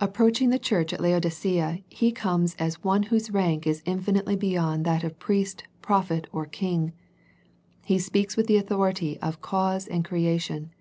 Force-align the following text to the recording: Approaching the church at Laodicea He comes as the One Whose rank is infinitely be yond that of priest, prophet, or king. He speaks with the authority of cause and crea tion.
Approaching 0.00 0.50
the 0.50 0.58
church 0.58 0.92
at 0.92 1.00
Laodicea 1.00 1.84
He 1.88 2.10
comes 2.10 2.56
as 2.58 2.74
the 2.74 2.80
One 2.80 3.04
Whose 3.04 3.30
rank 3.30 3.64
is 3.64 3.80
infinitely 3.86 4.34
be 4.34 4.48
yond 4.48 4.84
that 4.86 5.04
of 5.04 5.20
priest, 5.20 5.62
prophet, 5.80 6.26
or 6.32 6.46
king. 6.46 6.92
He 7.84 8.00
speaks 8.00 8.36
with 8.36 8.48
the 8.48 8.56
authority 8.56 9.20
of 9.20 9.40
cause 9.40 9.86
and 9.86 10.04
crea 10.04 10.36
tion. 10.38 10.72